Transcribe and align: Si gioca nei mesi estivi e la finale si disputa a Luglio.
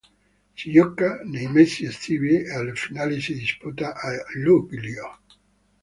Si 0.55 0.71
gioca 0.71 1.19
nei 1.25 1.45
mesi 1.45 1.85
estivi 1.85 2.37
e 2.41 2.63
la 2.63 2.73
finale 2.73 3.19
si 3.21 3.35
disputa 3.35 3.93
a 3.93 4.09
Luglio. 4.33 5.19